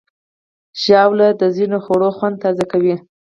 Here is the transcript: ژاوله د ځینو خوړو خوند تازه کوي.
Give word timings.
ژاوله 0.83 1.27
د 1.41 1.43
ځینو 1.55 1.77
خوړو 1.85 2.09
خوند 2.17 2.35
تازه 2.43 2.65
کوي. 2.71 2.95